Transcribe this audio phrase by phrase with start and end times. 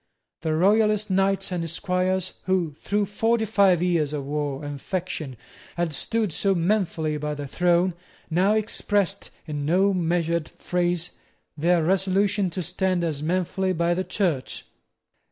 [0.41, 5.37] The royalist knights and esquires who, through forty five years of war and faction,
[5.75, 7.93] had stood so manfully by the throne,
[8.27, 11.11] now expressed, in no measured phrase,
[11.55, 14.65] their resolution to stand as manfully by the Church.